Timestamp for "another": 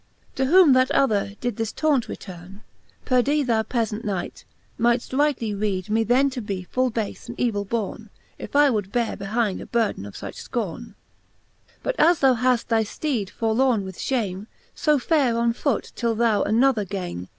16.41-16.83